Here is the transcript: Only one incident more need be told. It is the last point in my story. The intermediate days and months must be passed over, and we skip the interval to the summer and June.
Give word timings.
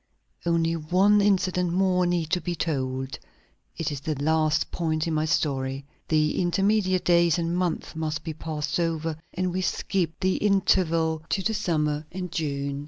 Only 0.47 0.75
one 0.75 1.21
incident 1.21 1.73
more 1.73 2.07
need 2.07 2.35
be 2.43 2.55
told. 2.55 3.19
It 3.77 3.91
is 3.91 3.99
the 3.99 4.15
last 4.19 4.71
point 4.71 5.05
in 5.07 5.13
my 5.13 5.25
story. 5.25 5.85
The 6.07 6.41
intermediate 6.41 7.05
days 7.05 7.37
and 7.37 7.55
months 7.55 7.95
must 7.95 8.23
be 8.23 8.33
passed 8.33 8.79
over, 8.79 9.15
and 9.31 9.53
we 9.53 9.61
skip 9.61 10.19
the 10.19 10.37
interval 10.37 11.21
to 11.29 11.43
the 11.43 11.53
summer 11.53 12.07
and 12.11 12.31
June. 12.31 12.79